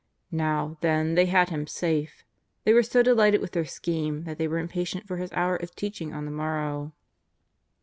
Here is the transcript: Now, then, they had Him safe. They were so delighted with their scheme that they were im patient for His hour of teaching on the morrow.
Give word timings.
Now, 0.31 0.79
then, 0.81 1.13
they 1.13 1.27
had 1.27 1.49
Him 1.51 1.67
safe. 1.67 2.23
They 2.63 2.73
were 2.73 2.81
so 2.81 3.03
delighted 3.03 3.39
with 3.39 3.51
their 3.51 3.65
scheme 3.65 4.23
that 4.23 4.39
they 4.39 4.47
were 4.47 4.57
im 4.57 4.67
patient 4.67 5.07
for 5.07 5.17
His 5.17 5.31
hour 5.33 5.57
of 5.57 5.75
teaching 5.75 6.11
on 6.11 6.25
the 6.25 6.31
morrow. 6.31 6.95